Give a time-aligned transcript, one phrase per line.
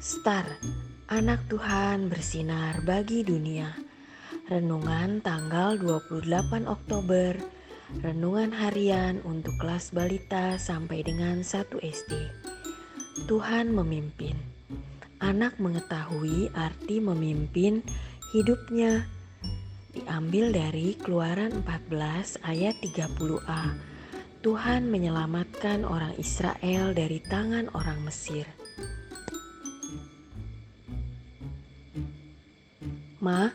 [0.00, 0.48] Star,
[1.12, 3.68] anak Tuhan bersinar bagi dunia.
[4.48, 6.24] Renungan tanggal 28
[6.64, 7.36] Oktober,
[8.00, 12.16] renungan harian untuk kelas balita sampai dengan 1 SD.
[13.28, 14.40] Tuhan memimpin.
[15.20, 17.84] Anak mengetahui arti memimpin
[18.32, 19.04] hidupnya.
[19.92, 23.76] Diambil dari Keluaran 14 ayat 30a.
[24.40, 28.48] Tuhan menyelamatkan orang Israel dari tangan orang Mesir.
[33.20, 33.52] Ma,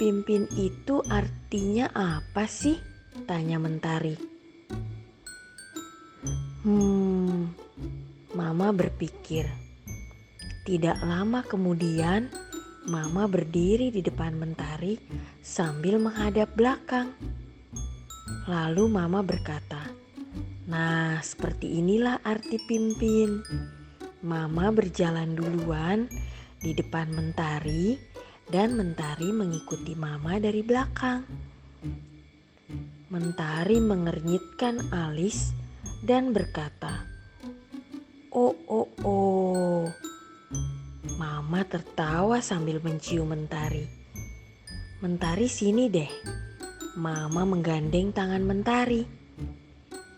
[0.00, 2.80] pimpin itu artinya apa sih?
[3.28, 4.16] Tanya Mentari.
[6.64, 7.52] Hmm,
[8.32, 9.44] Mama berpikir.
[10.64, 12.32] Tidak lama kemudian,
[12.88, 14.96] Mama berdiri di depan Mentari
[15.44, 17.12] sambil menghadap belakang.
[18.48, 19.92] Lalu Mama berkata,
[20.72, 23.44] "Nah, seperti inilah arti pimpin."
[24.24, 26.08] Mama berjalan duluan
[26.64, 28.09] di depan Mentari
[28.50, 31.22] dan Mentari mengikuti Mama dari belakang.
[33.10, 35.54] Mentari mengernyitkan alis
[36.02, 37.06] dan berkata,
[38.34, 39.86] "Oh, oh, oh."
[41.14, 43.86] Mama tertawa sambil mencium Mentari.
[44.98, 46.10] "Mentari sini deh."
[46.98, 49.06] Mama menggandeng tangan Mentari.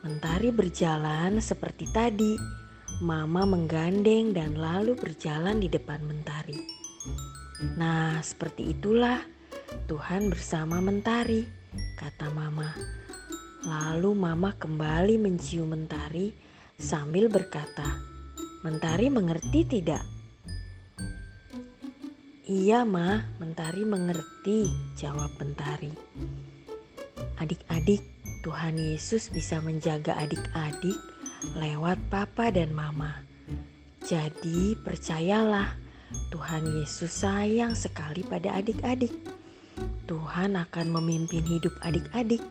[0.00, 2.32] Mentari berjalan seperti tadi.
[3.04, 6.81] Mama menggandeng dan lalu berjalan di depan Mentari.
[7.62, 9.22] Nah, seperti itulah
[9.86, 11.46] Tuhan bersama Mentari,
[11.94, 12.74] kata Mama.
[13.62, 16.34] Lalu Mama kembali mencium Mentari
[16.74, 18.02] sambil berkata,
[18.66, 20.02] "Mentari mengerti tidak?"
[22.50, 24.66] "Iya, Ma, Mentari mengerti,"
[24.98, 25.94] jawab Mentari.
[27.38, 28.02] Adik-adik,
[28.42, 30.98] Tuhan Yesus bisa menjaga adik-adik
[31.54, 33.22] lewat Papa dan Mama.
[34.02, 35.81] Jadi, percayalah
[36.32, 39.12] Tuhan Yesus sayang sekali pada adik-adik.
[40.04, 42.42] Tuhan akan memimpin hidup adik-adik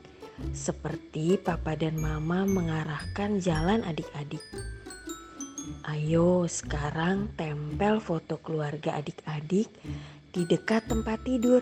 [0.50, 4.42] seperti papa dan mama mengarahkan jalan adik-adik.
[5.86, 9.70] Ayo sekarang tempel foto keluarga adik-adik
[10.34, 11.62] di dekat tempat tidur.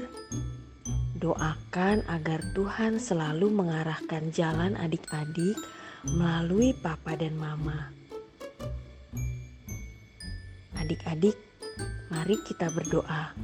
[1.19, 5.59] Doakan agar Tuhan selalu mengarahkan jalan adik-adik
[6.07, 7.91] melalui papa dan mama.
[10.79, 11.35] Adik-adik,
[12.09, 13.37] Mari kita berdoa.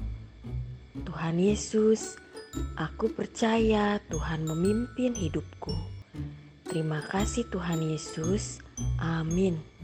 [1.06, 2.18] Tuhan Yesus,
[2.74, 5.74] aku percaya Tuhan memimpin hidupku.
[6.66, 8.58] Terima kasih Tuhan Yesus.
[8.98, 9.75] Amin.